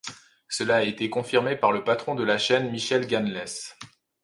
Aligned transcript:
Cela 0.49 0.77
a 0.77 0.81
été 0.81 1.11
confirmé 1.11 1.55
par 1.55 1.71
le 1.71 1.83
patron 1.83 2.15
de 2.15 2.23
la 2.23 2.39
chaîne 2.39 2.71
Michele 2.71 3.05
Ganeless. 3.05 3.77